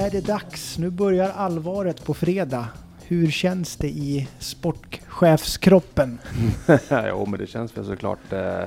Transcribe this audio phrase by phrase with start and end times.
[0.00, 0.78] är det dags.
[0.78, 2.68] Nu börjar allvaret på fredag.
[3.02, 6.18] Hur känns det i sportchefskroppen?
[7.08, 8.62] jo, men det känns väl såklart eh,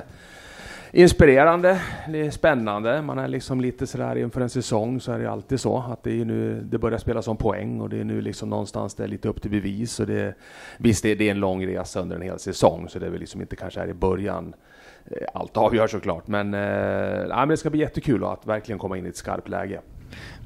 [0.92, 1.80] inspirerande.
[2.08, 3.02] Det är spännande.
[3.02, 6.20] Man är liksom lite sådär inför en säsong så är det alltid så att det
[6.20, 9.08] är nu det börjar spelas om poäng och det är nu liksom någonstans det är
[9.08, 10.00] lite upp till bevis.
[10.00, 10.34] Och det,
[10.78, 13.20] visst, det, det är en lång resa under en hel säsong så det är väl
[13.20, 14.54] liksom inte kanske här i början
[15.06, 16.26] eh, allt avgörs såklart.
[16.26, 16.60] Men, eh,
[17.28, 19.80] ja, men det ska bli jättekul att verkligen komma in i ett skarpt läge.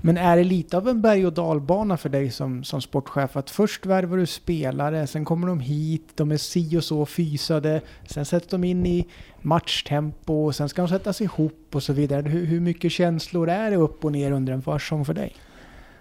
[0.00, 3.36] Men är det lite av en berg och dalbana för dig som, som sportchef?
[3.36, 7.80] Att först värvar du spelare, sen kommer de hit, de är si och så fysade,
[8.06, 9.06] sen sätter de in i
[9.42, 12.28] matchtempo, sen ska de sättas ihop och så vidare.
[12.28, 15.32] Hur, hur mycket känslor är det upp och ner under en försäsong för dig?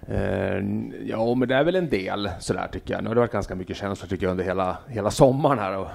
[0.09, 0.63] Eh,
[1.05, 3.03] ja, men det är väl en del sådär tycker jag.
[3.03, 5.77] Nu har det varit ganska mycket känslor tycker jag under hela, hela sommaren här.
[5.77, 5.88] Och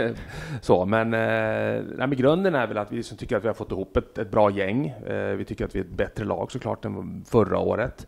[0.60, 3.54] så, men, eh, nej, men grunden är väl att vi liksom tycker att vi har
[3.54, 4.88] fått ihop ett, ett bra gäng.
[4.88, 8.06] Eh, vi tycker att vi är ett bättre lag såklart än förra året.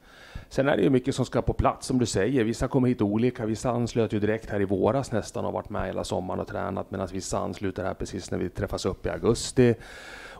[0.48, 2.44] Sen är det ju mycket som ska på plats som du säger.
[2.44, 3.46] Vissa kommer hit olika.
[3.46, 6.90] Vissa anslöt ju direkt här i våras nästan och varit med hela sommaren och tränat
[6.90, 9.74] medan vissa ansluter här precis när vi träffas upp i augusti.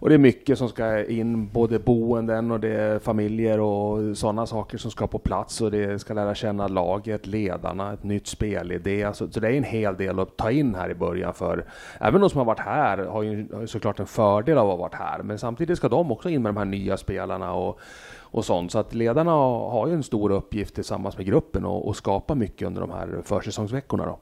[0.03, 4.47] Och det är mycket som ska in, både boenden och det är familjer och sådana
[4.47, 9.11] saker som ska på plats och det ska lära känna laget, ledarna, ett nytt spelidé.
[9.15, 11.65] Så, så det är en hel del att ta in här i början för
[12.01, 14.73] även de som har varit här har ju, har ju såklart en fördel av att
[14.73, 17.81] ha varit här, men samtidigt ska de också in med de här nya spelarna och
[18.21, 18.73] och sånt.
[18.73, 22.67] Så att ledarna har ju en stor uppgift tillsammans med gruppen och, och skapa mycket
[22.67, 24.07] under de här försäsongsveckorna.
[24.07, 24.19] Då.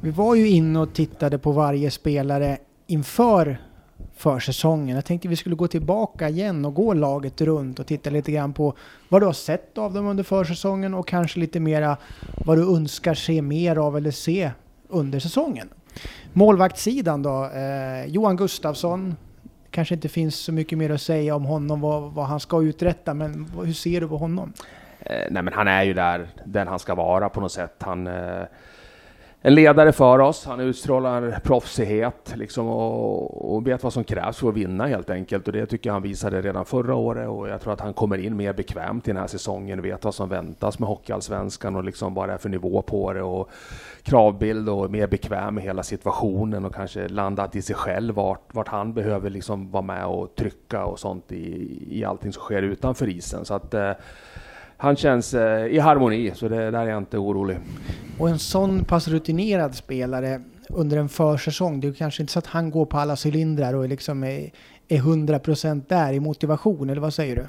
[0.00, 3.58] Vi var ju inne och tittade på varje spelare inför
[4.16, 4.96] försäsongen.
[4.96, 8.52] Jag tänkte vi skulle gå tillbaka igen och gå laget runt och titta lite grann
[8.52, 8.74] på
[9.08, 11.96] vad du har sett av dem under försäsongen och kanske lite mera
[12.46, 14.50] vad du önskar se mer av eller se
[14.88, 15.68] under säsongen.
[16.32, 19.16] Målvaktssidan då, eh, Johan Gustafsson,
[19.70, 23.14] kanske inte finns så mycket mer att säga om honom, vad, vad han ska uträtta,
[23.14, 24.52] men hur ser du på honom?
[25.00, 27.76] Eh, nej, men han är ju där, den han ska vara på något sätt.
[27.78, 28.42] Han eh,
[29.44, 30.46] en ledare för oss.
[30.46, 35.46] Han utstrålar proffsighet liksom, och, och, vet vad som krävs för att vinna helt enkelt.
[35.46, 38.18] Och det tycker jag han visade redan förra året och jag tror att han kommer
[38.18, 42.14] in mer bekvämt i den här säsongen, vet vad som väntas med Hockeyallsvenskan och liksom
[42.14, 43.50] vad det är för nivå på det och
[44.02, 48.68] kravbild och mer bekväm i hela situationen och kanske landat i sig själv vart, vart
[48.68, 53.08] han behöver liksom vara med och trycka och sånt i, i allting som sker utanför
[53.08, 53.44] isen.
[53.44, 53.92] Så att, eh,
[54.82, 57.58] han känns eh, i harmoni, så det, där är jag inte orolig.
[58.18, 62.46] Och en sån pass rutinerad spelare under en försäsong, det är kanske inte så att
[62.46, 64.50] han går på alla cylindrar och liksom är,
[64.88, 67.46] är 100% där i motivation, eller vad säger du?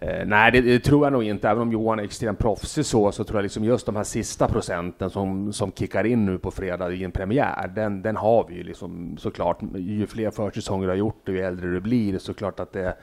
[0.00, 1.48] Eh, nej, det, det, tror jag nog inte.
[1.48, 4.48] Även om Johan är extremt proffsig så, så tror jag liksom just de här sista
[4.48, 8.54] procenten som, som kickar in nu på fredag i en premiär, den, den har vi
[8.54, 9.58] ju liksom såklart.
[9.74, 12.96] Ju fler försäsonger du har gjort, ju äldre du blir, såklart att det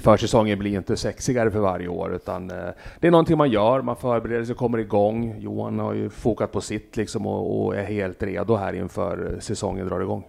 [0.00, 2.56] försäsongen blir inte sexigare för varje år utan eh,
[3.00, 5.36] det är någonting man gör, man förbereder sig, kommer igång.
[5.38, 9.88] Johan har ju fokat på sitt liksom och, och är helt redo här inför säsongen
[9.88, 10.24] drar igång.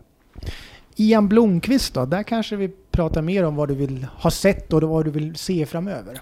[0.95, 4.81] Ian Blomqvist då, där kanske vi pratar mer om vad du vill ha sett och
[4.81, 6.21] vad du vill se framöver.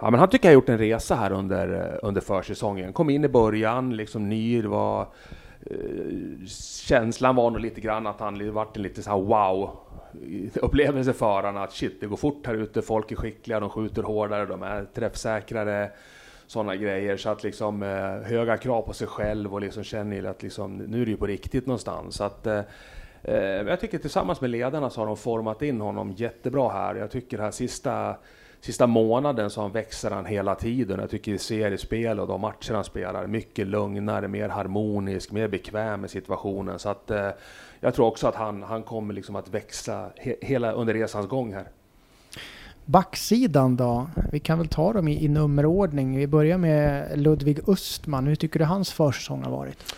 [0.00, 2.92] Ja, men han tycker jag har gjort en resa här under, under försäsongen.
[2.92, 5.00] Kom in i början, liksom ny, det var
[5.66, 6.46] eh,
[6.86, 9.70] känslan var nog lite grann att han varit en lite så här wow
[10.54, 14.02] upplevelse för honom att shit, det går fort här ute, folk är skickliga, de skjuter
[14.02, 15.90] hårdare, de är träffsäkrare,
[16.46, 17.16] sådana grejer.
[17.16, 21.02] Så att liksom eh, höga krav på sig själv och liksom känner att liksom, nu
[21.02, 22.14] är det ju på riktigt någonstans.
[22.14, 22.60] Så att, eh,
[23.22, 26.94] eh, jag tycker tillsammans med ledarna så har de format in honom jättebra här.
[26.94, 28.16] Jag tycker det här sista
[28.60, 31.00] sista månaden så växer han hela tiden.
[31.00, 36.00] Jag tycker i seriespel och de matcher han spelar, mycket lugnare, mer harmonisk, mer bekväm
[36.00, 36.78] med situationen.
[36.78, 37.28] Så att eh,
[37.80, 41.54] jag tror också att han, han kommer liksom att växa he, hela under resans gång
[41.54, 41.68] här.
[42.84, 44.10] Backsidan då?
[44.32, 46.16] Vi kan väl ta dem i, i nummerordning.
[46.16, 48.26] Vi börjar med Ludvig Östman.
[48.26, 49.94] Hur tycker du hans försäsong har varit?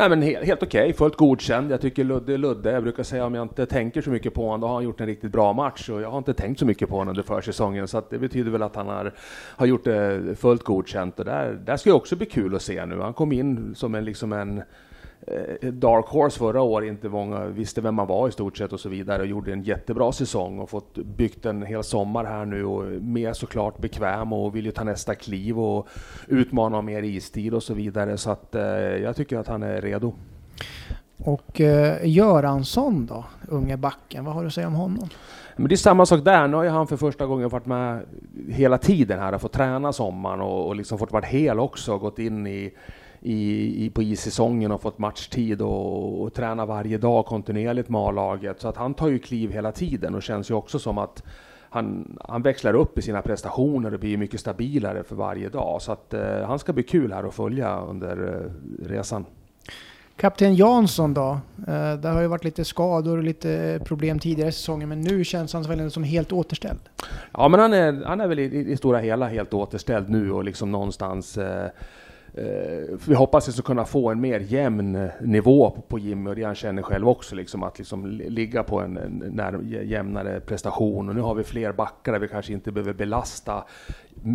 [0.00, 1.70] Nej men helt, helt okej, okay, fullt godkänd.
[1.70, 2.70] Jag tycker Ludde är Ludde.
[2.70, 5.00] Jag brukar säga om jag inte tänker så mycket på honom, då har han gjort
[5.00, 5.88] en riktigt bra match.
[5.88, 8.62] Och jag har inte tänkt så mycket på honom under försäsongen, så det betyder väl
[8.62, 9.14] att han har,
[9.56, 11.18] har gjort det fullt godkänt.
[11.18, 13.00] Och där, där ska det också bli kul att se nu.
[13.00, 14.62] Han kom in som en, liksom en
[15.72, 18.88] Dark Horse förra året, inte många visste vem man var i stort sett och så
[18.88, 22.84] vidare och gjorde en jättebra säsong och fått byggt en hel sommar här nu och
[23.02, 25.88] mer såklart bekväm och vill ju ta nästa kliv och
[26.28, 29.80] utmana om mer istid och så vidare så att eh, jag tycker att han är
[29.80, 30.12] redo.
[31.24, 35.08] Och eh, Göransson då, unge backen, vad har du att säga om honom?
[35.56, 36.48] Men det är samma sak där.
[36.48, 38.02] Nu har ju han för första gången varit med
[38.48, 42.00] hela tiden här och fått träna sommaren och, och liksom fått vara hel också och
[42.00, 42.72] gått in i
[43.22, 48.60] i, i, på issäsongen och fått matchtid och, och träna varje dag kontinuerligt med A-laget.
[48.60, 51.22] Så att han tar ju kliv hela tiden och känns ju också som att
[51.70, 55.82] han, han växlar upp i sina prestationer och blir mycket stabilare för varje dag.
[55.82, 59.24] Så att eh, han ska bli kul här att följa under eh, resan.
[60.16, 61.38] Kapten Jansson då?
[61.68, 65.24] Eh, det har ju varit lite skador och lite problem tidigare i säsongen, men nu
[65.24, 66.80] känns han väl som helt återställd?
[67.32, 70.44] Ja, men han är, han är väl i, i stora hela helt återställd nu och
[70.44, 71.66] liksom någonstans Eh,
[72.40, 76.30] Eh, vi hoppas att vi ska kunna få en mer jämn eh, nivå på, Jimmy
[76.30, 78.92] och det han känner själv också, liksom, att liksom ligga på en,
[79.34, 81.08] när, jämnare prestation.
[81.08, 83.64] Och nu har vi fler backar där vi kanske inte behöver belasta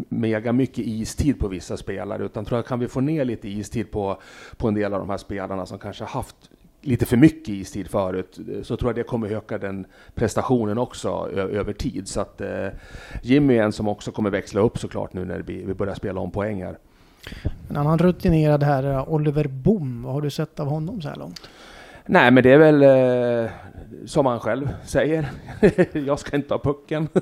[0.09, 3.91] mega mycket istid på vissa spelare, utan tror jag kan vi få ner lite istid
[3.91, 4.21] på,
[4.57, 6.35] på en del av de här spelarna som kanske haft
[6.81, 9.85] lite för mycket istid förut, eh, så tror jag det kommer öka den
[10.15, 12.07] prestationen också över tid.
[12.07, 12.67] Så att eh,
[13.21, 16.31] Jimmy är en som också kommer växla upp såklart nu när vi börjar spela om
[16.31, 16.77] poäng här.
[17.69, 21.49] En annan rutinerad herre, Oliver Boom, vad har du sett av honom så här långt?
[22.07, 23.51] Nej, men det är väl eh,
[24.05, 25.29] som han själv säger.
[26.07, 27.09] jag ska inte ha pucken.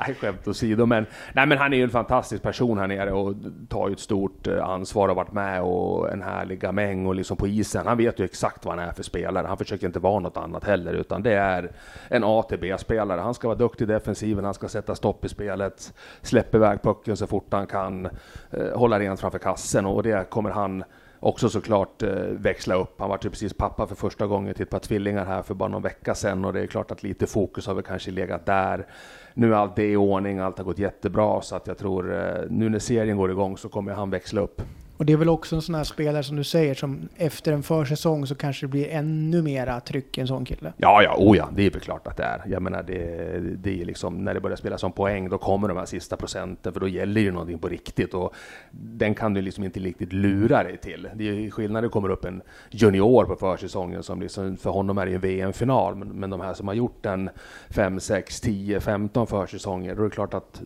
[0.00, 0.86] nej, skämt åsido.
[0.86, 3.34] Men, nej, men han är ju en fantastisk person här nere och
[3.68, 7.36] tar ju ett stort eh, ansvar och varit med och en härlig gamäng och liksom
[7.36, 7.86] på isen.
[7.86, 9.46] Han vet ju exakt vad han är för spelare.
[9.46, 11.70] Han försöker inte vara något annat heller, utan det är
[12.08, 13.20] en A till B-spelare.
[13.20, 17.16] Han ska vara duktig i defensiven, han ska sätta stopp i spelet, släppa iväg pucken
[17.16, 18.08] så fort han kan,
[18.50, 20.84] eh, hålla rent framför kassen och det kommer han
[21.26, 22.94] också såklart eh, växla upp.
[22.98, 25.68] Han var ju precis pappa för första gången till ett par tvillingar här för bara
[25.68, 28.86] någon vecka sedan och det är klart att lite fokus har väl kanske legat där.
[29.34, 32.50] Nu är allt det i ordning, allt har gått jättebra så att jag tror eh,
[32.50, 34.62] nu när serien går igång så kommer han växla upp.
[34.96, 37.62] Och det är väl också en sån här spelare som du säger som efter en
[37.62, 40.72] försäsong så kanske det blir ännu mera tryck i en sån kille?
[40.76, 42.42] Ja, ja, oh ja, det är väl klart att det är.
[42.46, 45.76] Jag menar, det, det är liksom när det börjar spelas som poäng, då kommer de
[45.76, 48.34] här sista procenten, för då gäller ju någonting på riktigt och
[48.70, 51.08] den kan du liksom inte riktigt lura dig till.
[51.14, 55.06] Det är skillnad det kommer upp en junior på försäsongen som liksom, för honom är
[55.06, 57.30] det ju VM-final, men, men de här som har gjort en
[57.70, 60.62] 5, 6, 10, 15 försäsonger, då är det klart att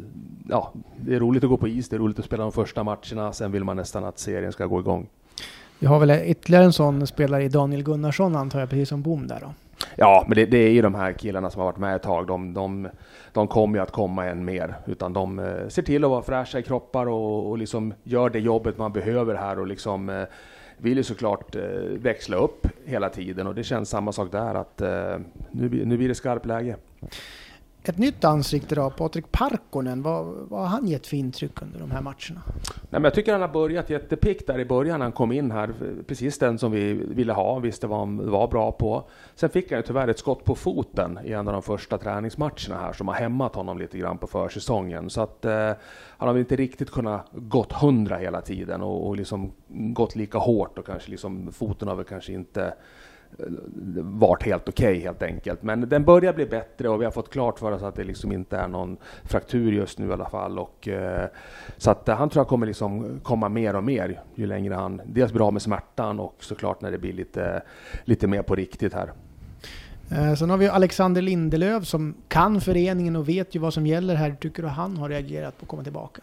[0.48, 2.84] ja, det är roligt att gå på is, det är roligt att spela de första
[2.84, 5.08] matcherna, sen vill man nästan att serien ska gå igång.
[5.78, 9.26] Vi har väl ytterligare en sån spelare i Daniel Gunnarsson antar jag, precis som Bom
[9.26, 9.54] där då?
[9.96, 12.26] Ja, men det, det, är ju de här killarna som har varit med ett tag.
[12.26, 12.88] De, de,
[13.32, 16.58] de kommer ju att komma än mer, utan de eh, ser till att vara fräscha
[16.58, 20.22] i kroppar och, och liksom gör det jobbet man behöver här och liksom eh,
[20.76, 21.62] vill ju såklart eh,
[21.96, 24.82] växla upp hela tiden och det känns samma sak där att
[25.50, 26.76] nu, nu blir det skarpt läge.
[27.84, 30.02] Ett nytt ansikte då, Patrik Parkkonen.
[30.02, 32.42] Vad, vad har han gett för intryck under de här matcherna?
[32.64, 35.50] Nej, men jag tycker han har börjat jättepickt där i början när han kom in
[35.50, 35.74] här.
[36.06, 39.08] Precis den som vi ville ha, visste vad han var bra på.
[39.34, 42.80] Sen fick han ju tyvärr ett skott på foten i en av de första träningsmatcherna
[42.80, 45.10] här som har hämmat honom lite grann på försäsongen.
[45.10, 45.72] Så att eh,
[46.08, 50.38] han har väl inte riktigt kunnat gått hundra hela tiden och, och liksom gått lika
[50.38, 52.74] hårt och kanske liksom foten har väl kanske inte
[54.02, 55.62] varit helt okej okay, helt enkelt.
[55.62, 58.32] Men den börjar bli bättre och vi har fått klart för oss att det liksom
[58.32, 60.58] inte är någon fraktur just nu i alla fall.
[60.58, 61.28] Och, eh,
[61.76, 65.32] så att han tror jag kommer liksom komma mer och mer ju längre han dels
[65.32, 67.62] bra med smärtan och såklart när det blir lite,
[68.04, 69.12] lite mer på riktigt här.
[70.10, 74.14] Eh, sen har vi Alexander Lindelöf som kan föreningen och vet ju vad som gäller
[74.14, 74.36] här.
[74.40, 76.22] Tycker du han har reagerat på att komma tillbaka?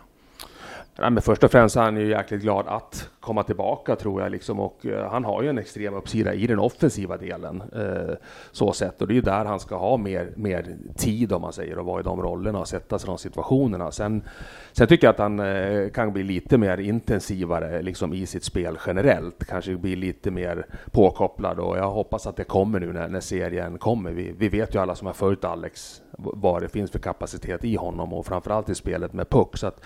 [1.00, 4.32] Ja, men först och främst är han ju jäkligt glad att komma tillbaka tror jag
[4.32, 8.16] liksom och uh, han har ju en extrem uppsida i den offensiva delen uh,
[8.52, 11.54] så sett och det är ju där han ska ha mer, mer tid om man
[11.54, 13.92] säger och vara i de rollerna och sätta sig i de situationerna.
[13.92, 14.24] Sen,
[14.72, 18.78] sen tycker jag att han uh, kan bli lite mer intensivare liksom i sitt spel
[18.88, 23.20] generellt, kanske bli lite mer påkopplad och jag hoppas att det kommer nu när, när
[23.20, 24.12] serien kommer.
[24.12, 27.76] Vi, vi vet ju alla som har följt Alex vad det finns för kapacitet i
[27.76, 29.58] honom och framförallt i spelet med puck.
[29.58, 29.86] Så att,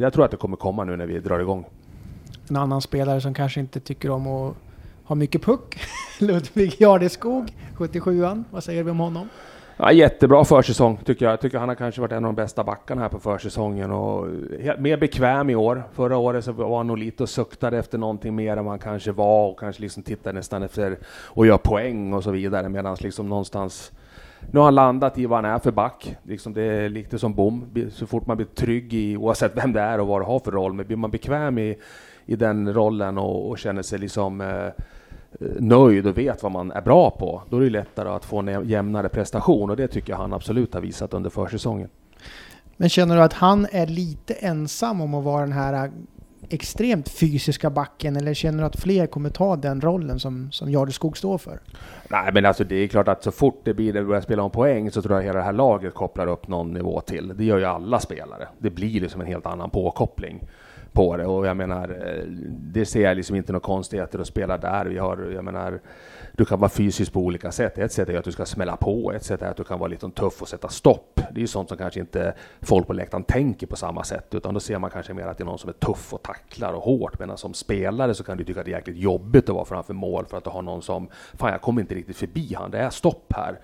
[0.00, 1.64] jag tror att det kommer komma nu när vi drar igång.
[2.48, 4.54] En annan spelare som kanske inte tycker om att
[5.04, 5.78] ha mycket puck,
[6.20, 8.44] Ludvig Jardeskog, 77an.
[8.50, 9.28] Vad säger vi om honom?
[9.78, 11.32] Ja, jättebra försäsong tycker jag.
[11.32, 14.26] Jag tycker han har kanske varit en av de bästa backarna här på försäsongen och
[14.78, 15.82] mer bekväm i år.
[15.92, 18.78] Förra året så var han nog lite och suktade efter någonting mer än vad han
[18.78, 20.98] kanske var och kanske liksom tittade nästan efter
[21.36, 23.92] att göra poäng och så vidare medan liksom någonstans
[24.50, 26.16] nu har han landat i vad han är för back.
[26.22, 27.64] Liksom det är lite som bom.
[27.92, 30.52] Så fort man blir trygg i, oavsett vem det är och vad det har för
[30.52, 31.76] roll, men blir man bekväm i,
[32.26, 34.84] i den rollen och, och känner sig liksom eh,
[35.58, 38.68] nöjd och vet vad man är bra på, då är det lättare att få en
[38.68, 41.88] jämnare prestation och det tycker jag han absolut har visat under försäsongen.
[42.76, 45.90] Men känner du att han är lite ensam om att vara den här
[46.50, 51.18] extremt fysiska backen eller känner du att fler kommer ta den rollen som, som Jardeskog
[51.18, 51.60] står för?
[52.10, 54.50] Nej, men alltså det är klart att så fort det blir det börjar spela om
[54.50, 57.32] poäng så tror jag hela det här laget kopplar upp någon nivå till.
[57.36, 58.48] Det gör ju alla spelare.
[58.58, 60.40] Det blir liksom en helt annan påkoppling
[60.96, 64.58] på det och jag menar, eh, det ser jag liksom inte några konstigheter att spela
[64.58, 64.86] där.
[64.86, 65.80] Vi har, jag menar,
[66.32, 67.78] du kan vara fysisk på olika sätt.
[67.78, 69.88] Ett sätt är att du ska smälla på, ett sätt är att du kan vara
[69.88, 71.20] lite tuff och sätta stopp.
[71.30, 74.54] Det är ju sånt som kanske inte folk på läktaren tänker på samma sätt, utan
[74.54, 76.82] då ser man kanske mer att det är någon som är tuff och tacklar och
[76.82, 77.18] hårt.
[77.18, 79.94] Medan som spelare så kan du tycka att det är jäkligt jobbigt att vara framför
[79.94, 82.78] mål för att du har någon som, fan jag kommer inte riktigt förbi han, det
[82.78, 83.58] är stopp här.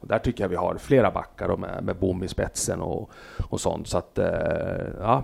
[0.00, 3.10] Och där tycker jag vi har flera backar med, med bom i spetsen och,
[3.50, 3.88] och sånt.
[3.88, 4.26] Så att, eh,
[5.00, 5.22] ja,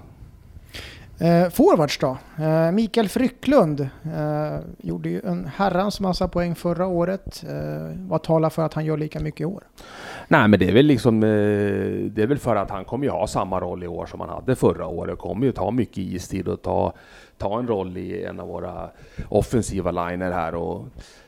[1.18, 2.18] Eh, forwards då?
[2.44, 7.44] Eh, Mikael Frycklund eh, gjorde ju en herrans massa poäng förra året.
[7.48, 9.62] Eh, vad talar för att han gör lika mycket i år?
[10.28, 11.28] Nej, men det är väl liksom, eh,
[12.10, 14.28] det är väl för att han kommer ju ha samma roll i år som han
[14.28, 15.18] hade förra året.
[15.18, 16.92] Kommer ju ta mycket istid och ta,
[17.38, 18.90] ta en roll i en av våra
[19.28, 20.54] offensiva liner här.
[20.54, 20.86] Och,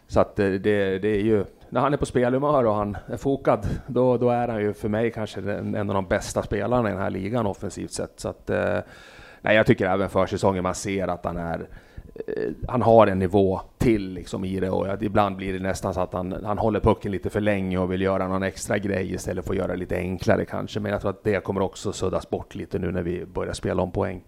[0.09, 3.17] så att eh, det, det är ju, när han är på spelhumör och han är
[3.17, 6.89] fokad, då, då är han ju för mig kanske en, en av de bästa spelarna
[6.89, 8.21] i den här ligan offensivt sett.
[8.21, 8.79] Så att, eh,
[9.47, 11.67] nej, jag tycker även försäsongen man ser att han är
[12.69, 16.13] han har en nivå till liksom i det och ibland blir det nästan så att
[16.13, 19.53] han, han håller pucken lite för länge och vill göra någon extra grej istället för
[19.53, 20.81] att göra det lite enklare kanske.
[20.81, 23.83] Men jag tror att det kommer också suddas bort lite nu när vi börjar spela
[23.83, 24.23] om poäng.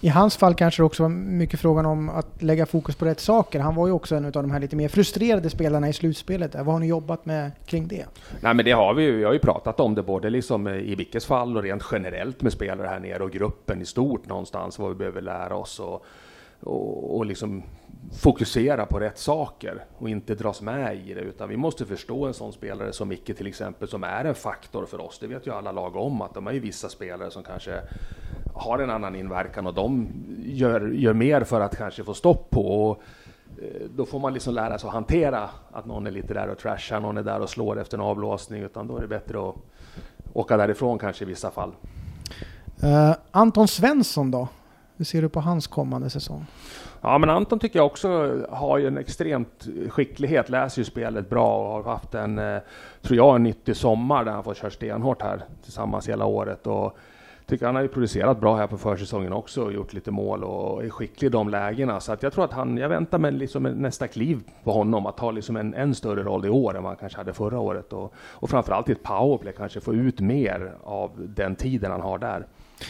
[0.00, 3.20] I hans fall kanske det också var mycket frågan om att lägga fokus på rätt
[3.20, 3.60] saker.
[3.60, 6.54] Han var ju också en av de här lite mer frustrerade spelarna i slutspelet.
[6.54, 8.04] Vad har ni jobbat med kring det?
[8.40, 9.16] Nej men det har vi ju.
[9.16, 12.52] Vi har ju pratat om det både liksom i Vickes fall och rent generellt med
[12.52, 14.78] spelare här nere och gruppen i stort någonstans.
[14.78, 16.04] Vad vi behöver lära oss och,
[16.64, 17.62] och, och liksom
[18.12, 21.20] fokusera på rätt saker och inte dras med i det.
[21.20, 24.86] Utan vi måste förstå en sån spelare som Micke till exempel som är en faktor
[24.86, 25.18] för oss.
[25.18, 27.80] Det vet ju alla lag om att de har ju vissa spelare som kanske
[28.54, 30.08] har en annan inverkan och de
[30.44, 32.90] gör, gör mer för att kanske få stopp på.
[32.90, 33.02] Och,
[33.62, 36.58] eh, då får man liksom lära sig att hantera att någon är lite där och
[36.58, 39.54] trashar, någon är där och slår efter en avblåsning, utan då är det bättre att
[40.32, 41.72] åka därifrån kanske i vissa fall.
[42.84, 44.48] Uh, Anton Svensson då?
[44.96, 46.46] Hur ser du på hans kommande säsong?
[47.00, 51.58] Ja, men Anton tycker jag också har ju en extremt skicklighet, läser ju spelet bra
[51.58, 52.58] och har haft en, eh,
[53.02, 56.66] tror jag, en nyttig sommar där han får köra stenhårt här tillsammans hela året.
[56.66, 56.96] Och
[57.46, 60.84] tycker han har ju producerat bra här på försäsongen också och gjort lite mål och
[60.84, 62.00] är skicklig i de lägena.
[62.00, 65.16] Så att jag tror att han, jag väntar mig liksom nästa kliv på honom att
[65.16, 67.92] ta liksom en än större roll i år än vad han kanske hade förra året.
[67.92, 72.18] Och, och framförallt i ett powerplay kanske få ut mer av den tiden han har
[72.18, 72.46] där.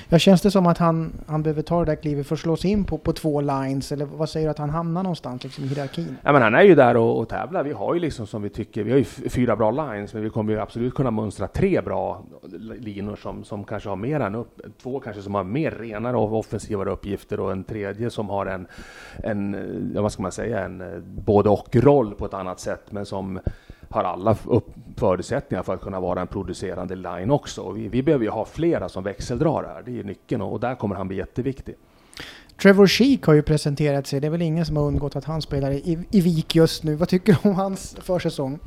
[0.09, 2.57] Jag känns det som att han, han behöver ta det där klivet för att slå
[2.57, 3.93] sig in på, på två lines?
[3.93, 6.17] Eller vad säger du att han hamnar någonstans liksom, i hierarkin?
[6.23, 7.65] Ja, men han är ju där och, och tävlar.
[7.65, 10.31] Vi har ju liksom som vi tycker, vi har ju fyra bra lines, men vi
[10.31, 12.25] kommer ju absolut kunna mönstra tre bra
[12.79, 16.39] linor som, som kanske har mer än upp, två kanske som har mer renare och
[16.39, 18.67] offensivare uppgifter och en tredje som har en,
[19.17, 23.41] en vad ska man säga, en både och roll på ett annat sätt, men som
[23.91, 27.71] har alla upp förutsättningar för att kunna vara en producerande line också.
[27.71, 30.75] Vi, vi behöver ju ha flera som växeldrar här, det är nyckeln och, och där
[30.75, 31.75] kommer han bli jätteviktig.
[32.63, 34.21] Trevor Sheek har ju presenterat sig.
[34.21, 36.95] Det är väl ingen som har undgått att han spelar i, i Vik just nu.
[36.95, 38.59] Vad tycker du om hans försäsong?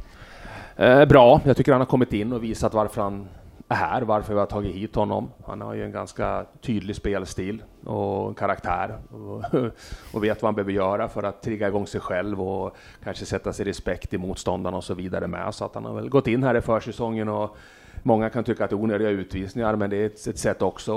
[0.76, 1.42] Eh, bra.
[1.46, 3.28] Jag tycker han har kommit in och visat varför han
[3.68, 5.30] är här, varför vi har tagit hit honom.
[5.46, 9.44] Han har ju en ganska tydlig spelstil och karaktär och,
[10.14, 13.54] och vet vad han behöver göra för att trigga igång sig själv och kanske sätta
[13.54, 15.56] sig respekt i motståndarna och så vidare med.
[15.56, 17.58] Så att han har väl gått in här i försäsongen och
[18.04, 20.94] Många kan tycka att det är onödiga utvisningar, men det är ett, ett sätt också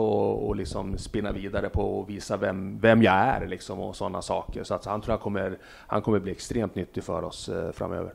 [0.50, 4.64] att liksom spinna vidare på och visa vem, vem jag är liksom och sådana saker.
[4.64, 8.12] Så att han tror jag kommer, han kommer bli extremt nyttig för oss eh, framöver.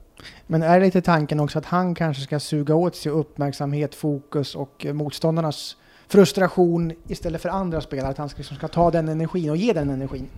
[0.47, 4.55] Men är det lite tanken också att han kanske ska suga åt sig uppmärksamhet, fokus
[4.55, 5.77] och eh, motståndarnas
[6.07, 8.09] frustration istället för andra spelare?
[8.09, 10.29] Att han ska, liksom ska ta den energin och ge den energin?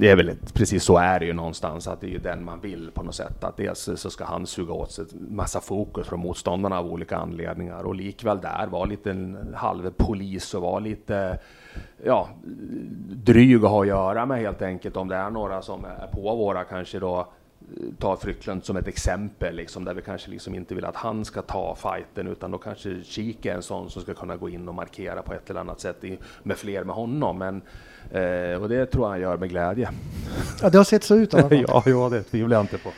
[0.00, 2.60] Det är väl precis så är det ju någonstans, att det är ju den man
[2.60, 3.44] vill på något sätt.
[3.44, 7.82] Att dels så ska han suga åt sig massa fokus från motståndarna av olika anledningar
[7.82, 11.38] och likväl där vara lite en halv polis och vara lite
[12.04, 12.28] ja,
[13.08, 14.96] dryg att ha att göra med helt enkelt.
[14.96, 17.32] Om det är några som är på våra kanske då
[17.98, 21.42] ta Frycklund som ett exempel, liksom, där vi kanske liksom inte vill att han ska
[21.42, 24.74] ta fighten, utan då kanske Kik är en sån som ska kunna gå in och
[24.74, 27.38] markera på ett eller annat sätt i, med fler med honom.
[27.38, 27.62] Men,
[28.10, 29.90] eh, och det tror jag han gör med glädje.
[30.62, 31.64] Ja, det har sett så ut i alla fall.
[31.68, 32.88] ja, ja, det tvivlar jag inte på.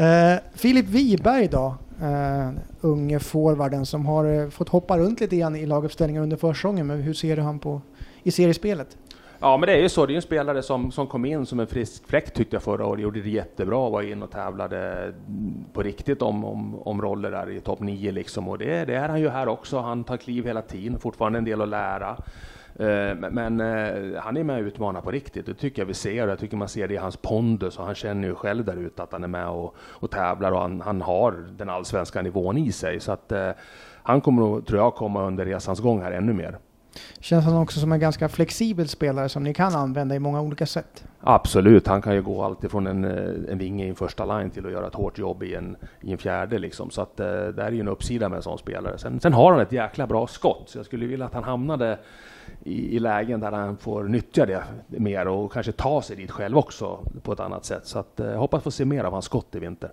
[0.00, 5.56] Eh, Filip Wiberg då, eh, unge forwarden som har eh, fått hoppa runt lite grann
[5.56, 7.80] i laguppställningen under försäsongen, men hur ser du han på
[8.22, 8.96] i seriespelet?
[9.44, 10.06] Ja, men det är ju så.
[10.06, 12.86] Det är en spelare som, som kom in som en frisk fläkt tyckte jag förra
[12.86, 13.02] året.
[13.02, 17.50] Gjorde det jättebra, var in och tävlade mm, på riktigt om, om, om roller där
[17.50, 18.48] i topp 9 liksom.
[18.48, 19.78] Och det, det är han ju här också.
[19.78, 22.16] Han tar kliv hela tiden, fortfarande en del att lära.
[22.76, 26.28] Eh, men eh, han är med och utmanar på riktigt, det tycker jag vi ser.
[26.28, 29.02] Jag tycker man ser det i hans pondus och han känner ju själv där ute
[29.02, 32.72] att han är med och, och tävlar och han, han har den allsvenska nivån i
[32.72, 33.00] sig.
[33.00, 33.50] Så att eh,
[34.02, 36.58] han kommer nog, tror jag, komma under resans gång här ännu mer.
[37.20, 40.66] Känns han också som en ganska flexibel spelare som ni kan använda i många olika
[40.66, 41.04] sätt?
[41.20, 44.66] Absolut, han kan ju gå alltifrån en, eh, en vinge i en första line till
[44.66, 46.90] att göra ett hårt jobb i en, i en fjärde liksom.
[46.90, 48.98] Så att eh, det är ju en uppsida med en sån spelare.
[48.98, 51.98] Sen, sen har han ett jäkla bra skott, så jag skulle vilja att han hamnade
[52.62, 56.58] i, i lägen där han får nyttja det mer och kanske ta sig dit själv
[56.58, 57.86] också på ett annat sätt.
[57.86, 59.90] Så att, jag hoppas få se mer av hans skott i vinter.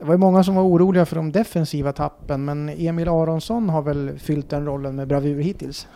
[0.00, 3.82] Det var ju många som var oroliga för de defensiva tappen, men Emil Aronsson har
[3.82, 5.88] väl fyllt den rollen med bravur hittills?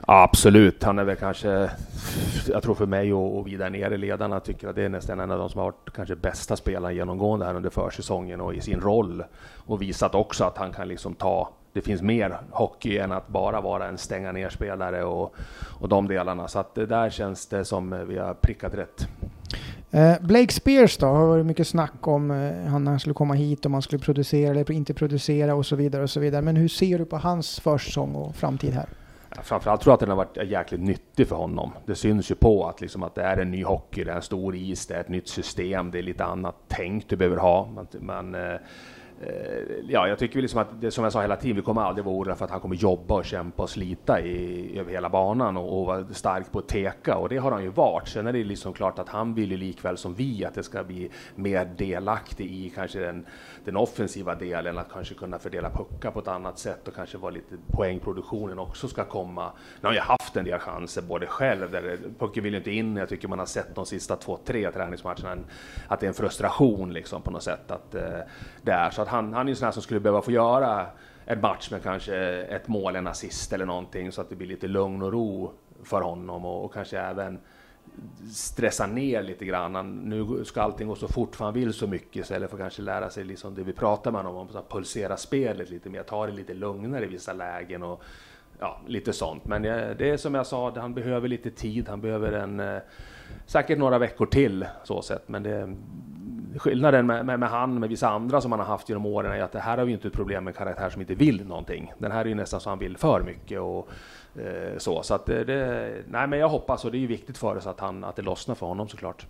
[0.00, 1.70] Absolut, han är väl kanske,
[2.48, 5.20] jag tror för mig och, och vi där nere, ledarna, tycker att det är nästan
[5.20, 8.60] en av de som har varit kanske bästa spelaren genomgående här under försäsongen och i
[8.60, 9.24] sin roll
[9.66, 13.60] och visat också att han kan liksom ta det finns mer hockey än att bara
[13.60, 15.34] vara en stänga ner-spelare och,
[15.80, 16.48] och de delarna.
[16.48, 19.08] Så att det där känns det som vi har prickat rätt.
[19.94, 23.66] Eh, Blake Spears då, har varit mycket snack om eh, han, han skulle komma hit,
[23.66, 26.42] om han skulle producera eller inte producera och så vidare och så vidare.
[26.42, 28.86] Men hur ser du på hans försäsong och framtid här?
[29.42, 31.72] Framförallt tror jag att den har varit jäkligt nyttig för honom.
[31.86, 34.22] Det syns ju på att, liksom att det är en ny hockey, det är en
[34.22, 37.66] stor is, det är ett nytt system, det är lite annat tänk du behöver ha.
[37.66, 38.58] Man, man Eh,
[39.22, 42.04] Eh, ja, jag tycker liksom att det som jag sa hela tiden, vi kommer aldrig
[42.04, 45.56] vara oroliga för att han kommer jobba och kämpa och slita i, över hela banan
[45.56, 48.08] och, och vara stark på att teka och det har han ju varit.
[48.08, 50.84] Sen är det liksom klart att han vill ju likväl som vi att det ska
[50.84, 53.26] bli mer delaktig i kanske den,
[53.64, 57.30] den offensiva delen, att kanske kunna fördela puckar på ett annat sätt och kanske vara
[57.30, 59.52] lite poängproduktionen också ska komma.
[59.80, 62.96] Nu har jag haft en del chanser både själv, där pucken vill ju inte in.
[62.96, 65.42] Jag tycker man har sett de sista två, tre träningsmatcherna
[65.88, 68.02] att det är en frustration liksom på något sätt att eh,
[68.62, 70.86] det är så att han, han är ju sån här som skulle behöva få göra
[71.24, 74.68] en match med kanske ett mål, en assist eller någonting så att det blir lite
[74.68, 75.52] lugn och ro
[75.82, 77.38] för honom och, och kanske även
[78.32, 79.74] stressa ner lite grann.
[79.74, 82.62] Han, nu ska allting gå så fort för han vill så mycket istället för att
[82.62, 86.02] kanske lära sig liksom det vi pratar med honom om, att pulsera spelet lite mer,
[86.02, 88.02] ta det lite lugnare i vissa lägen och
[88.58, 89.44] ja, lite sånt.
[89.44, 92.78] Men eh, det är som jag sa, han behöver lite tid, han behöver en eh,
[93.46, 95.76] säkert några veckor till så sett, men det,
[96.58, 99.42] skillnaden med, med, med han, med vissa andra som han har haft genom åren är
[99.42, 101.92] att det här har vi inte ett problem med karaktär som inte vill någonting.
[101.98, 103.88] Den här är ju nästan så han vill för mycket och
[104.40, 105.02] eh, så.
[105.02, 107.66] Så att eh, det, nej men jag hoppas och det är ju viktigt för oss
[107.66, 109.26] att, han, att det lossnar för honom såklart.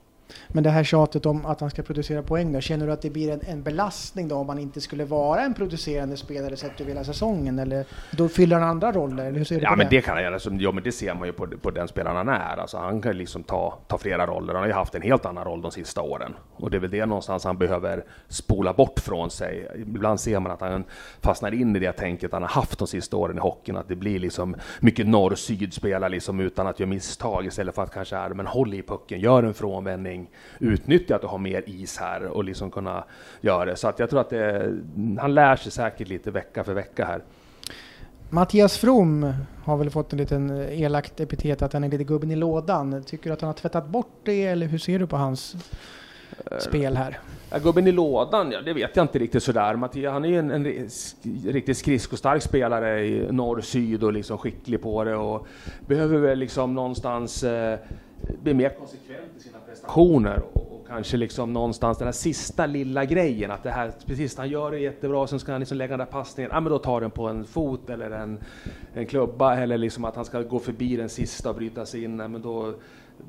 [0.49, 3.11] Men det här tjatet om att han ska producera poäng då, känner du att det
[3.11, 6.91] blir en, en belastning då om han inte skulle vara en producerande spelare sett över
[6.91, 7.59] hela säsongen?
[7.59, 9.27] Eller då fyller han andra roller?
[9.27, 9.97] Eller hur ser du ja, på men det?
[9.97, 10.39] det kan han göra.
[10.59, 12.57] Ja, men det ser man ju på, på den spelaren han är.
[12.57, 14.53] Alltså, han kan liksom ta, ta flera roller.
[14.53, 16.35] Han har ju haft en helt annan roll de sista åren.
[16.57, 19.69] Och det är väl det någonstans han behöver spola bort från sig.
[19.77, 20.85] Ibland ser man att han
[21.21, 23.77] fastnar in i det tänket han har haft de sista åren i hockeyn.
[23.77, 27.95] Att det blir liksom mycket norr-syd spela liksom utan att göra misstag istället för att
[27.95, 30.22] kanske är, men håll i pucken, gör en frånvändning,
[30.59, 33.05] utnyttja utnyttjat att ha mer is här och liksom kunna
[33.41, 33.77] göra det.
[33.77, 34.79] Så att jag tror att det,
[35.21, 37.23] han lär sig säkert lite vecka för vecka här.
[38.31, 39.33] Mattias From
[39.65, 43.05] har väl fått en liten elakt epitet att han är lite gubben i lådan.
[43.05, 45.55] Tycker du att han har tvättat bort det eller hur ser du på hans
[46.53, 47.19] uh, spel här?
[47.51, 49.77] Ja, gubben i lådan, ja, det vet jag inte riktigt sådär.
[49.77, 50.89] Mattias, han är ju en, en, en
[51.45, 55.47] riktigt skridskostark spelare i norr-syd och liksom skicklig på det och
[55.87, 57.79] behöver väl liksom någonstans eh,
[58.43, 63.05] bli mer konsekvent i sina prestationer och, och, kanske liksom någonstans den här sista lilla
[63.05, 65.99] grejen att det här, precis, han gör det jättebra, sen ska han liksom lägga den
[65.99, 68.39] där passningen, ja men då tar den på en fot eller en,
[68.95, 72.17] en klubba eller liksom att han ska gå förbi den sista och bryta sig in,
[72.17, 72.75] men då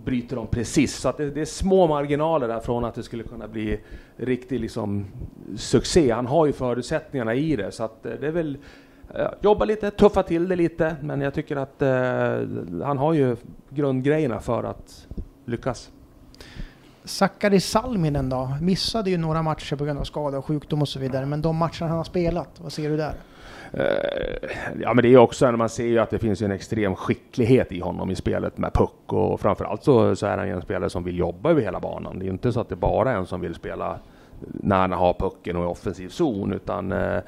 [0.05, 0.95] bryter de precis.
[0.95, 3.79] Så att det, det, är små marginaler där från att det skulle kunna bli
[4.15, 5.05] riktig liksom
[5.57, 6.11] succé.
[6.11, 8.57] Han har ju förutsättningarna i det, så att det är väl
[9.41, 13.35] jobba lite, tuffa till det lite, men jag tycker att eh, han har ju
[13.69, 15.07] grundgrejerna för att
[15.45, 15.91] lyckas.
[17.03, 18.57] Sakari Salminen då?
[18.61, 21.55] Missade ju några matcher på grund av skada och sjukdom och så vidare, men de
[21.55, 23.13] matcherna han har spelat, vad ser du där?
[23.77, 24.49] Uh,
[24.81, 27.71] ja, men det är också när man ser ju att det finns en extrem skicklighet
[27.71, 30.89] i honom i spelet med puck och framförallt så, så är han ju en spelare
[30.89, 32.19] som vill jobba över hela banan.
[32.19, 33.99] Det är inte så att det bara är en som vill spela
[34.39, 37.19] när han har pucken och i offensiv zon, utan uh,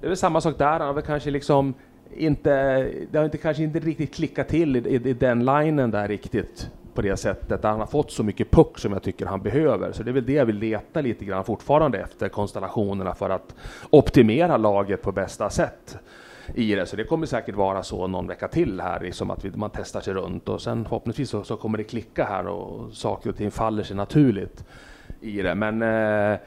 [0.00, 0.66] det är väl samma sak där.
[0.66, 1.74] Han har väl kanske liksom
[2.16, 6.08] inte, det har inte, kanske inte riktigt klickat till i, i, i den linen där
[6.08, 7.64] riktigt på det sättet.
[7.64, 9.92] Han har fått så mycket puck som jag tycker han behöver.
[9.92, 13.54] Så det är väl det jag vill leta lite grann fortfarande efter konstellationerna för att
[13.90, 15.98] optimera laget på bästa sätt
[16.54, 16.86] i det.
[16.86, 20.00] Så det kommer säkert vara så någon vecka till här, liksom att vi, man testar
[20.00, 23.50] sig runt och sen förhoppningsvis så, så, kommer det klicka här och saker och ting
[23.50, 24.64] faller sig naturligt
[25.20, 25.54] i det.
[25.54, 26.38] Men eh,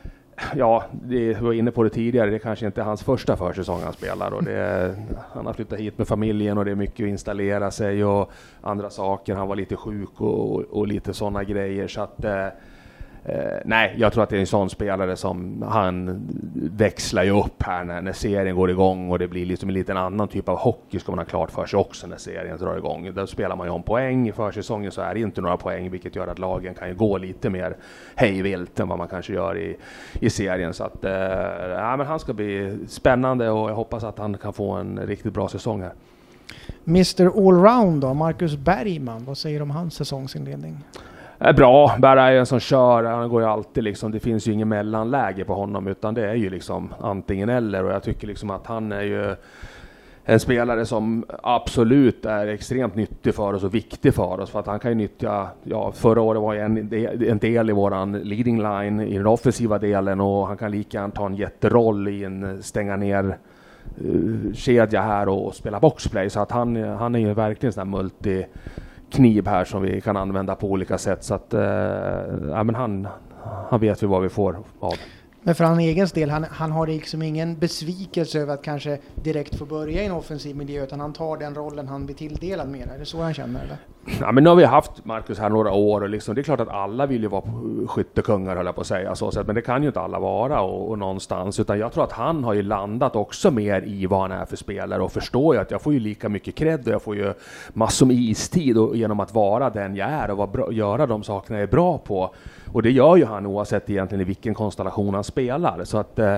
[0.55, 3.93] ja, vi var inne på det tidigare, det kanske inte är hans första försäsong han
[3.93, 4.31] spelar.
[4.31, 4.95] Och det,
[5.33, 8.89] han har flyttat hit med familjen och det är mycket att installera sig och andra
[8.89, 9.35] saker.
[9.35, 11.87] Han var lite sjuk och, och lite sådana grejer.
[11.87, 12.47] Så att, eh,
[13.25, 17.63] eh, nej, jag tror att det är en sån spelare som han växlar ju upp
[17.63, 20.57] här när, när serien går igång och det blir liksom en liten annan typ av
[20.57, 23.13] hockey ska man ha klart för sig också när serien drar igång.
[23.13, 24.29] Då spelar man ju om poäng.
[24.29, 27.17] I försäsongen så är det inte några poäng vilket gör att lagen kan ju gå
[27.17, 27.75] lite mer
[28.15, 29.77] hejvilt än vad man kanske gör i,
[30.13, 30.73] i serien.
[30.73, 31.11] Så att, eh,
[31.69, 35.33] ja, men han ska bli spännande och jag hoppas att han kan få en riktigt
[35.33, 35.93] bra säsong här.
[36.87, 40.77] Mr Allround då, Marcus Bergman, vad säger du om hans säsongsinledning?
[41.43, 41.95] Är bra.
[41.99, 43.03] Berra är en som kör.
[43.03, 44.11] Han går ju alltid liksom.
[44.11, 47.91] Det finns ju inget mellanläge på honom utan det är ju liksom antingen eller och
[47.91, 49.35] jag tycker liksom att han är ju
[50.25, 54.67] en spelare som absolut är extremt nyttig för oss och viktig för oss för att
[54.67, 56.77] han kan ju nyttja, ja förra året var ju en,
[57.29, 61.13] en del i våran leading line i den offensiva delen och han kan lika gärna
[61.13, 63.37] ta en jätteroll i en stänga ner
[64.05, 67.73] uh, kedja här och, och spela boxplay så att han, han är ju verkligen en
[67.73, 68.45] sån här multi
[69.13, 71.23] kniv här som vi kan använda på olika sätt.
[71.23, 71.61] Så att, eh,
[72.49, 73.07] ja, men han,
[73.69, 74.93] han vet vi vad vi får av.
[75.45, 79.55] Men för hans egen del, han, han har liksom ingen besvikelse över att kanske direkt
[79.55, 82.87] få börja i en offensiv miljö, utan han tar den rollen han blir tilldelad mer.
[82.95, 83.63] Är det så han känner?
[83.63, 83.77] Eller?
[84.05, 86.59] Ja, men nu har vi haft Marcus här några år och liksom, det är klart
[86.59, 87.43] att alla vill ju vara
[87.87, 90.89] skyttekungar höll jag på att säga, så, men det kan ju inte alla vara och,
[90.89, 94.31] och någonstans, utan jag tror att han har ju landat också mer i vad han
[94.31, 97.01] är för spelare och förstår ju att jag får ju lika mycket cred och jag
[97.01, 97.33] får ju
[97.73, 101.23] massor med istid och, genom att vara den jag är och vara bra, göra de
[101.23, 102.35] sakerna jag är bra på.
[102.71, 105.83] Och det gör ju han oavsett egentligen i vilken konstellation han spelar.
[105.83, 106.35] Så att eh,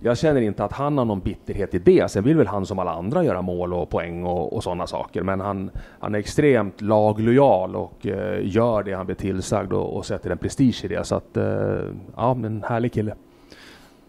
[0.00, 2.10] jag känner inte att han har någon bitterhet i det.
[2.10, 5.22] Sen vill väl han som alla andra göra mål och poäng och, och sådana saker.
[5.22, 10.06] Men han, han är extremt laglojal och eh, gör det han blir tillsagd och, och
[10.06, 11.04] sätter en prestige i det.
[11.04, 11.44] Så att, eh,
[12.16, 13.14] ja, en härlig kille.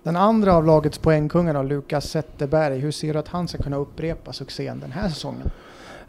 [0.03, 3.77] Den andra av lagets poängkungar då, Lukas Zetterberg, hur ser du att han ska kunna
[3.77, 5.51] upprepa succén den här säsongen?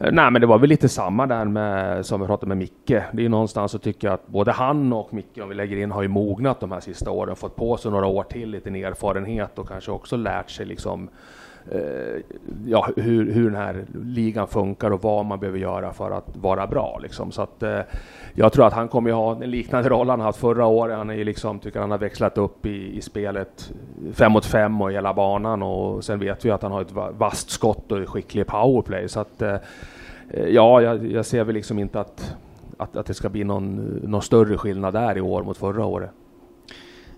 [0.00, 2.86] Eh, nej, men det var väl lite samma där med, som vi pratade med Micke.
[2.86, 5.76] Det är ju någonstans så tycker jag att både han och Micke, om vi lägger
[5.76, 8.70] in, har ju mognat de här sista åren, fått på sig några år till, lite
[8.70, 11.10] erfarenhet och kanske också lärt sig liksom eh,
[11.72, 12.22] Eh,
[12.66, 16.66] ja, hur, hur den här ligan funkar och vad man behöver göra för att vara
[16.66, 16.98] bra.
[17.02, 17.32] Liksom.
[17.32, 17.80] Så att, eh,
[18.34, 20.96] jag tror att han kommer ha en liknande roll han haft förra året.
[20.96, 23.72] Han är ju liksom, tycker han har växlat upp i, i spelet
[24.12, 27.50] fem mot fem och hela banan och sen vet vi att han har ett vasst
[27.50, 29.08] skott och är skicklig powerplay.
[29.08, 29.56] Så att, eh,
[30.48, 32.36] ja, jag, jag, ser väl liksom inte att,
[32.76, 36.10] att, att det ska bli någon, någon större skillnad där i år mot förra året.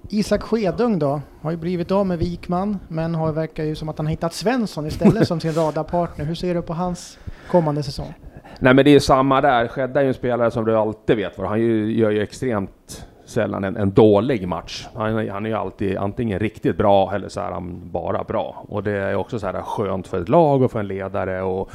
[0.09, 3.99] Isak Skedung då, har ju blivit av med Wikman, men har, verkar ju som att
[3.99, 6.25] han hittat Svensson istället som sin radarpartner.
[6.25, 7.19] Hur ser du på hans
[7.51, 8.15] kommande säsong?
[8.59, 9.69] Nej men det är samma där.
[9.69, 11.61] Skedda är ju en spelare som du alltid vet vad Han
[11.91, 14.89] gör ju extremt sällan en, en dålig match.
[14.95, 18.65] Han, han är ju alltid antingen riktigt bra eller så är han bara bra.
[18.69, 21.71] Och det är också så här skönt för ett lag och för en ledare och,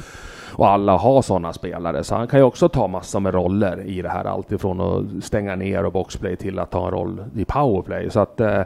[0.50, 2.04] och alla har sådana spelare.
[2.04, 4.24] Så han kan ju också ta massor med roller i det här.
[4.24, 8.10] Alltifrån att stänga ner och boxplay till att ta en roll i powerplay.
[8.10, 8.62] Så att eh,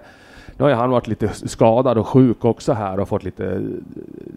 [0.57, 3.63] nu har ju han varit lite skadad och sjuk också här och fått lite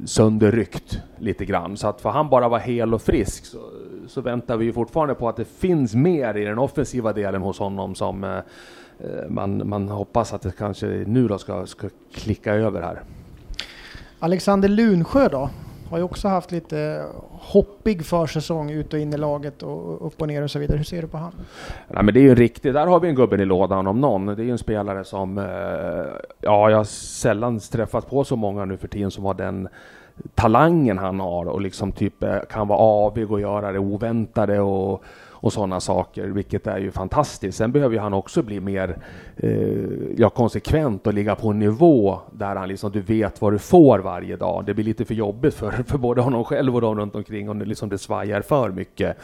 [0.06, 1.78] sönderryckt lite grann.
[1.78, 3.58] Så att för han bara vara hel och frisk så,
[4.08, 7.96] så väntar vi fortfarande på att det finns mer i den offensiva delen hos honom
[7.96, 8.38] som eh,
[9.00, 13.02] eh, man, man hoppas att det kanske nu då ska, ska klicka över här.
[14.20, 15.50] Alexander Lunsjö då?
[15.90, 20.28] Har ju också haft lite hoppig försäsong ut och in i laget och upp och
[20.28, 20.78] ner och så vidare.
[20.78, 21.32] Hur ser du på han?
[21.88, 22.74] Nej, men det är ju riktigt.
[22.74, 24.26] Där har vi en gubben i lådan om någon.
[24.26, 25.46] Det är ju en spelare som, eh,
[26.42, 29.68] ja, jag har sällan träffat på så många nu för tiden som har den
[30.34, 35.04] talangen han har och liksom typ eh, kan vara avig och göra det oväntade och
[35.46, 37.58] och sådana saker, vilket är ju fantastiskt.
[37.58, 38.98] Sen behöver han också bli mer
[39.38, 43.60] eh, ja, konsekvent och ligga på en nivå där han liksom, du vet vad du
[43.60, 44.66] får varje dag.
[44.66, 47.56] Det blir lite för jobbigt för, för både honom själv och de runt omkring och
[47.56, 49.18] liksom det svajar för mycket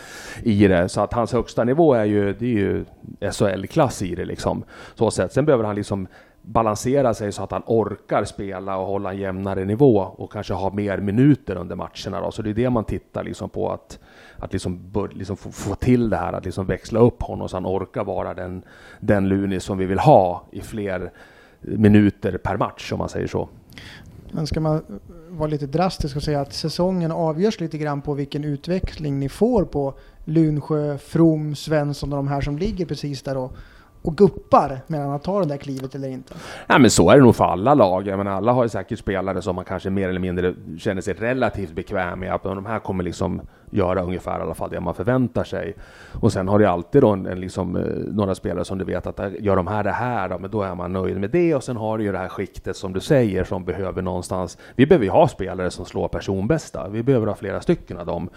[0.43, 0.89] i det.
[0.89, 2.85] Så att hans högsta nivå är ju, det är ju
[3.31, 4.63] SHL-klass i det liksom.
[4.95, 5.33] Så sätt.
[5.33, 6.07] Sen behöver han liksom
[6.41, 10.73] balansera sig så att han orkar spela och hålla en jämnare nivå och kanske ha
[10.73, 12.21] mer minuter under matcherna.
[12.21, 12.31] Då.
[12.31, 13.99] Så det är det man tittar liksom på att
[14.41, 17.55] att liksom, bör, liksom få, få, till det här, att liksom växla upp honom så
[17.55, 18.63] han orkar vara den,
[18.99, 21.11] den Lunis som vi vill ha i fler
[21.61, 23.49] minuter per match om man säger så.
[24.31, 24.83] Men ska man
[25.29, 29.65] vara lite drastisk och säga att säsongen avgörs lite grann på vilken utveckling ni får
[29.65, 29.93] på
[30.25, 33.53] Lunsjö, From, Svensson och de här som ligger precis där och
[34.01, 36.33] och guppar medan han tar det där klivet eller inte?
[36.67, 38.07] Ja, men så är det nog för alla lag.
[38.07, 41.13] Jag menar, alla har ju säkert spelare som man kanske mer eller mindre känner sig
[41.13, 42.33] relativt bekväm med.
[42.33, 45.75] Att de här kommer liksom göra ungefär i alla fall det man förväntar sig.
[46.21, 49.07] Och sen har du alltid då en, en liksom, eh, några spelare som du vet
[49.07, 51.55] att gör de här det här, då, men då är man nöjd med det.
[51.55, 54.57] Och sen har du ju det här skiktet som du säger som behöver någonstans.
[54.75, 56.89] Vi behöver ju ha spelare som slår personbästa.
[56.89, 58.29] Vi behöver ha flera stycken av dem.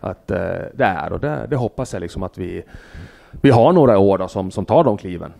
[0.00, 0.38] Att, eh,
[0.74, 2.64] det är och det, det hoppas jag liksom att vi
[3.32, 5.32] vi har några år då som, som tar de kliven.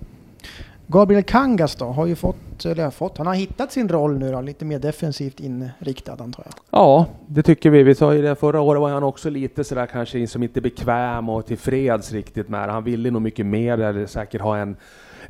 [0.91, 4.41] Gabriel Kangas då, har ju fått, eller fått, han har hittat sin roll nu då,
[4.41, 6.55] lite mer defensivt inriktad antar jag.
[6.71, 7.83] Ja, det tycker vi.
[7.83, 11.29] Vi sa ju det förra året var han också lite sådär kanske som inte bekväm
[11.29, 12.73] och tillfreds riktigt med det.
[12.73, 14.77] Han ville nog mycket mer, eller säkert ha en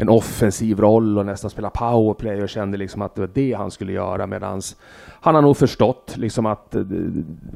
[0.01, 3.71] en offensiv roll och nästan spela powerplay och kände liksom att det var det han
[3.71, 4.77] skulle göra medans
[5.23, 6.83] han har nog förstått liksom att eh,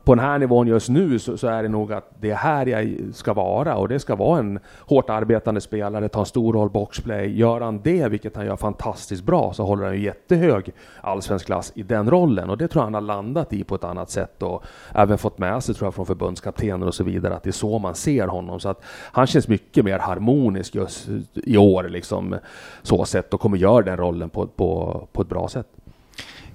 [0.05, 2.67] på den här nivån just nu så, så, är det nog att det är här
[2.67, 6.71] jag ska vara och det ska vara en hårt arbetande spelare, ta en stor roll
[6.71, 7.39] boxplay.
[7.39, 11.73] Gör han det, vilket han gör fantastiskt bra, så håller han ju jättehög allsvensk klass
[11.75, 14.43] i den rollen och det tror jag han har landat i på ett annat sätt
[14.43, 17.53] och även fått med sig tror jag från förbundskaptener och så vidare att det är
[17.53, 22.37] så man ser honom så att han känns mycket mer harmonisk just i år liksom
[22.83, 25.67] så sett och kommer göra den rollen på, på, på ett bra sätt.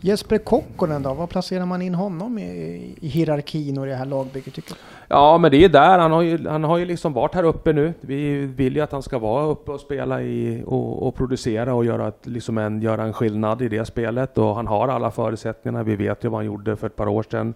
[0.01, 4.53] Jesper Kokkonen då, var placerar man in honom i, i hierarkin och det här lagbygget
[4.53, 4.75] tycker du?
[5.07, 5.99] Ja, men det är där.
[5.99, 7.93] Han har, ju, han har ju liksom varit här uppe nu.
[8.01, 11.85] Vi vill ju att han ska vara uppe och spela i, och, och producera och
[11.85, 14.37] göra, ett, liksom en, göra en skillnad i det spelet.
[14.37, 15.83] Och han har alla förutsättningarna.
[15.83, 17.53] Vi vet ju vad han gjorde för ett par år sedan.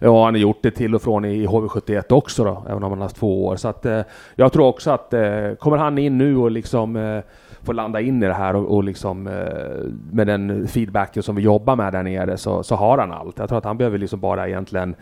[0.00, 2.98] Och han har gjort det till och från i HV71 också då, även om han
[2.98, 3.56] har haft två år.
[3.56, 4.00] Så att, eh,
[4.34, 7.20] jag tror också att eh, kommer han in nu och liksom eh,
[7.62, 9.32] får landa in i det här och, och liksom eh,
[10.12, 13.38] med den feedbacken som vi jobbar med där nere så, så har han allt.
[13.38, 14.94] Jag tror att han behöver liksom bara egentligen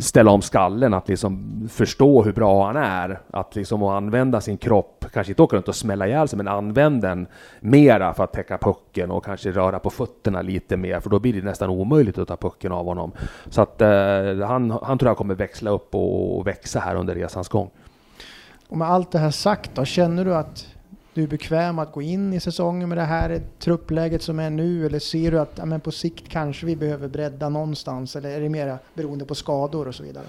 [0.00, 3.20] ställa om skallen, att liksom förstå hur bra han är.
[3.30, 7.02] Att liksom använda sin kropp, kanske inte åka runt och smälla ihjäl sig, men använd
[7.02, 7.26] den
[7.60, 11.32] mera för att täcka pucken och kanske röra på fötterna lite mer, för då blir
[11.32, 13.12] det nästan omöjligt att ta pucken av honom.
[13.46, 17.14] Så att eh, han, han tror jag kommer växla upp och, och växa här under
[17.14, 17.70] resans gång.
[18.68, 20.73] Och med allt det här sagt då, känner du att
[21.14, 24.86] du är bekväm att gå in i säsongen med det här truppläget som är nu?
[24.86, 28.16] Eller ser du att ja, men på sikt kanske vi behöver bredda någonstans?
[28.16, 30.24] Eller är det mer beroende på skador och så vidare?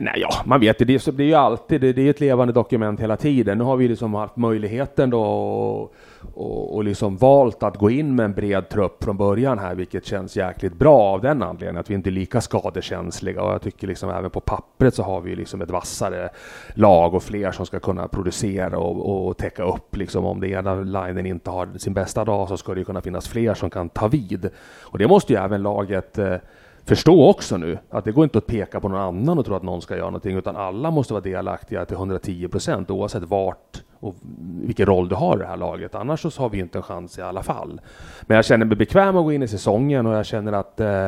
[0.00, 0.84] Nej, ja, man vet det.
[0.84, 3.58] Det blir ju alltid det, det är ett levande dokument hela tiden.
[3.58, 5.94] Nu har vi liksom haft möjligheten då och,
[6.34, 10.06] och, och liksom valt att gå in med en bred trupp från början här, vilket
[10.06, 13.86] känns jäkligt bra av den anledningen att vi inte är lika skadekänsliga och jag tycker
[13.86, 16.28] liksom även på pappret så har vi liksom ett vassare
[16.74, 20.74] lag och fler som ska kunna producera och, och täcka upp liksom om det ena
[20.74, 24.08] linen inte har sin bästa dag så ska det kunna finnas fler som kan ta
[24.08, 24.50] vid
[24.82, 26.36] och det måste ju även laget eh,
[26.86, 29.62] förstå också nu att det går inte att peka på någon annan och tro att
[29.62, 34.14] någon ska göra någonting, utan alla måste vara delaktiga till 110 procent oavsett vart och
[34.62, 35.94] vilken roll du har i det här laget.
[35.94, 37.80] Annars så har vi inte en chans i alla fall.
[38.22, 41.06] Men jag känner mig bekväm att gå in i säsongen och jag känner att eh,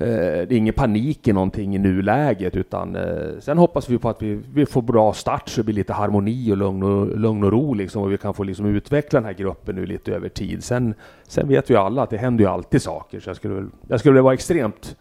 [0.00, 0.06] Eh,
[0.48, 4.22] det är ingen panik i någonting i nuläget utan eh, sen hoppas vi på att
[4.22, 7.52] vi, vi får bra start så det blir lite harmoni och lugn och, lugn och
[7.52, 10.64] ro liksom och vi kan få liksom utveckla den här gruppen nu lite över tid.
[10.64, 10.94] Sen,
[11.28, 14.20] sen vet vi alla att det händer ju alltid saker så jag skulle, jag skulle
[14.20, 14.96] vara extremt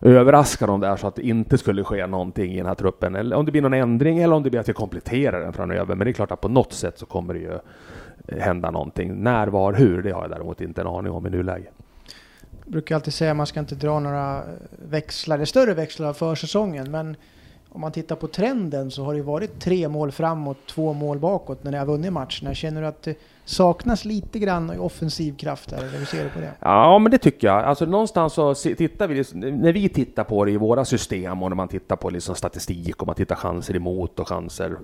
[0.00, 3.14] överraskad om det är så att det inte skulle ske någonting i den här truppen.
[3.14, 5.94] Eller om det blir någon ändring eller om det blir att vi kompletterar den framöver.
[5.94, 7.52] Men det är klart att på något sätt så kommer det ju
[8.28, 9.22] eh, hända någonting.
[9.22, 11.72] När, var, hur, det har jag däremot inte en aning om i nuläget
[12.70, 14.44] brukar alltid säga att man ska inte dra några eh,
[14.88, 17.16] växlar, större växlar av försäsongen, men
[17.72, 21.64] om man tittar på trenden så har det varit tre mål framåt, två mål bakåt
[21.64, 22.54] när ni har vunnit matcherna.
[22.54, 26.40] Känner du att det saknas lite grann offensiv kraft där, eller hur ser du på
[26.40, 26.52] det?
[26.60, 27.64] Ja, men det tycker jag.
[27.64, 31.50] Alltså någonstans så tittar vi, liksom, när vi tittar på det i våra system och
[31.50, 34.76] när man tittar på liksom statistik och man tittar chanser emot och chanser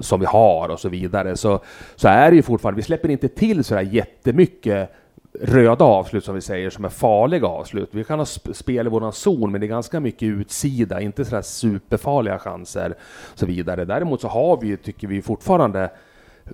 [0.00, 1.60] som vi har och så vidare, så,
[1.96, 4.90] så är det ju fortfarande, vi släpper inte till så där jättemycket
[5.40, 7.88] röda avslut som vi säger, som är farliga avslut.
[7.92, 11.42] Vi kan ha spel i våran zon, men det är ganska mycket utsida, inte sådär
[11.42, 12.94] superfarliga chanser
[13.32, 13.84] och så vidare.
[13.84, 16.50] Däremot så har vi, tycker vi fortfarande, eh,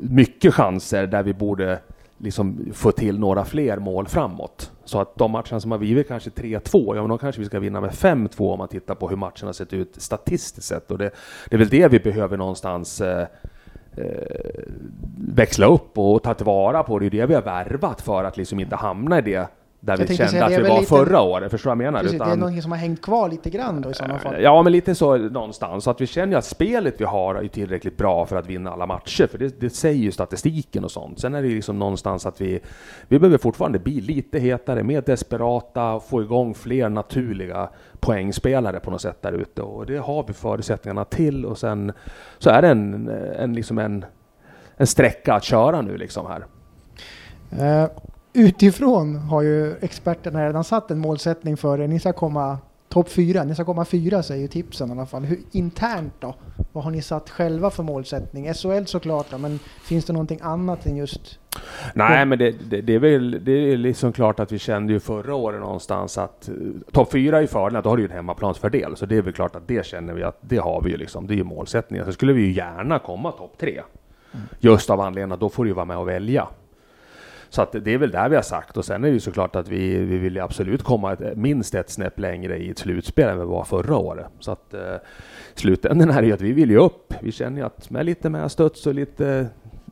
[0.00, 1.78] mycket chanser där vi borde
[2.18, 4.72] liksom få till några fler mål framåt.
[4.84, 7.60] Så att de matcherna som har blivit kanske 3-2, ja men då kanske vi ska
[7.60, 10.90] vinna med 5-2 om man tittar på hur matcherna sett ut statistiskt sett.
[10.90, 11.10] Och det,
[11.50, 13.26] det är väl det vi behöver någonstans eh,
[13.96, 14.62] Eh,
[15.18, 16.98] växla upp och ta tillvara på.
[16.98, 19.48] Det är det vi har värvat för att liksom inte hamna i det
[19.80, 21.50] där vi kände att vi var lite, förra året.
[21.50, 22.00] Förstår du vad jag menar?
[22.00, 24.42] Precis, Utan, det är någonting som har hängt kvar lite grann då i sådana fall.
[24.42, 25.84] Ja, men lite så någonstans.
[25.84, 28.86] Så att vi känner att spelet vi har är tillräckligt bra för att vinna alla
[28.86, 29.26] matcher.
[29.26, 31.20] För det, det säger ju statistiken och sånt.
[31.20, 32.60] Sen är det liksom någonstans att vi,
[33.08, 37.68] vi behöver fortfarande bli lite hetare, mer desperata, få igång fler naturliga
[38.00, 39.62] poängspelare på något sätt där ute.
[39.62, 41.44] Och det har vi förutsättningarna till.
[41.44, 41.92] Och sen
[42.38, 43.08] så är det en,
[43.38, 44.04] en, liksom en,
[44.76, 46.44] en sträcka att köra nu liksom här.
[47.52, 47.88] Uh
[48.36, 51.88] utifrån har ju experterna redan satt en målsättning för er.
[51.88, 55.24] Ni ska komma topp fyra, ni ska komma fyra säger tipsen i alla fall.
[55.24, 56.34] Hur, internt då?
[56.72, 58.54] Vad har ni satt själva för målsättning?
[58.54, 61.38] SHL såklart då, men finns det någonting annat än just
[61.94, 65.00] Nej, men det, det, det, är väl det är liksom klart att vi kände ju
[65.00, 68.96] förra året någonstans att uh, topp fyra i fördel, då har du ju en hemmaplansfördel.
[68.96, 71.26] Så det är väl klart att det känner vi att det har vi ju liksom.
[71.26, 72.06] Det är ju målsättningen.
[72.06, 73.82] Så skulle vi ju gärna komma topp tre.
[74.58, 76.48] Just av anledningen att då får du vara med och välja.
[77.48, 79.56] Så att det är väl där vi har sagt och sen är det ju såklart
[79.56, 83.38] att vi, vi vill absolut komma ett, minst ett snäpp längre i ett slutspel än
[83.38, 84.26] vi var förra året.
[84.38, 84.94] Så att eh,
[85.54, 87.14] slutändan är ju att vi vill ju upp.
[87.20, 89.48] Vi känner ju att med lite mer studs och lite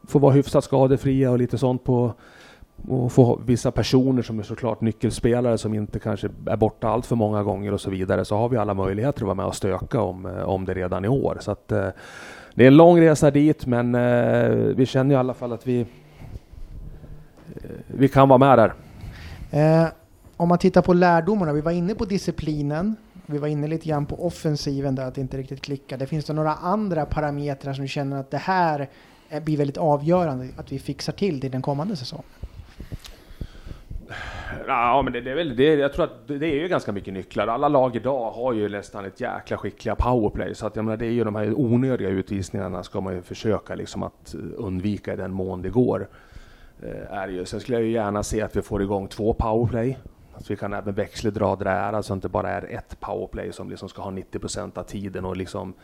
[0.08, 2.14] få vara hyfsat skadefria och lite sånt på
[2.88, 7.16] och få vissa personer som är såklart nyckelspelare som inte kanske är borta allt för
[7.16, 10.00] många gånger och så vidare så har vi alla möjligheter att vara med och stöka
[10.00, 11.38] om, eh, om det redan i år.
[11.40, 11.88] Så att, eh,
[12.54, 15.86] det är en lång resa dit men eh, vi känner i alla fall att vi,
[17.86, 18.74] vi kan vara med där.
[19.50, 19.88] Eh,
[20.36, 24.06] om man tittar på lärdomarna, vi var inne på disciplinen, vi var inne lite grann
[24.06, 26.06] på offensiven där att det inte riktigt klickade.
[26.06, 28.88] Finns det några andra parametrar som du känner att det här
[29.44, 32.24] blir väldigt avgörande att vi fixar till det i den kommande säsongen?
[34.66, 35.74] Ja, men det, det, är väl det.
[35.74, 37.46] Jag tror att det är ju ganska mycket nycklar.
[37.46, 41.06] Alla lag idag har ju nästan ett jäkla skickliga powerplay, så att jag menar, det
[41.06, 45.32] är ju de här onödiga utvisningarna ska man ju försöka liksom att undvika i den
[45.32, 46.08] mån det går.
[46.82, 47.44] Eh, är ju.
[47.44, 49.98] Sen skulle jag ju gärna se att vi får igång två powerplay.
[50.34, 53.88] Att vi kan även växeldra det där, alltså inte bara är ett powerplay som liksom
[53.88, 55.74] ska ha 90 procent av tiden och liksom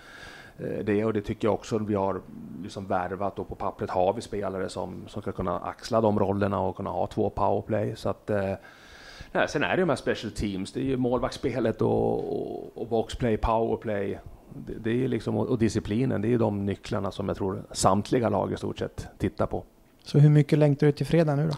[0.59, 2.21] eh, det och det tycker jag också vi har
[2.63, 6.61] liksom värvat och på pappret har vi spelare som, som ska kunna axla de rollerna
[6.61, 7.97] och kunna ha två powerplay.
[7.97, 8.55] Så att, eh,
[9.33, 12.79] nej, sen är det ju de här special teams, det är ju målvaktsspelet och, och,
[12.79, 14.19] och boxplay, powerplay.
[14.67, 17.63] Det, det är liksom, och, och disciplinen, det är ju de nycklarna som jag tror
[17.73, 19.65] samtliga lag i stort sett tittar på.
[20.05, 21.55] Så hur mycket längtar du till fredag nu då?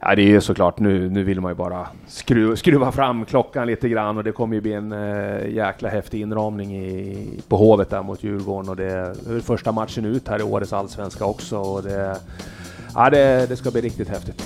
[0.00, 3.66] Ja, det är ju såklart, nu, nu vill man ju bara skruva, skruva fram klockan
[3.66, 7.90] lite grann och det kommer ju bli en eh, jäkla häftig inramning i, på Hovet
[7.90, 11.82] där mot Djurgården och det är första matchen ut här i årets allsvenska också och
[11.82, 12.16] det,
[12.94, 14.42] ja, det, det ska bli riktigt häftigt.